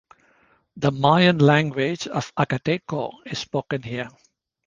The 0.77 0.91
Mayan 0.91 1.37
language 1.37 2.07
of 2.07 2.33
Akateko 2.33 3.11
is 3.27 3.37
spoken 3.37 3.83
here. 3.83 4.09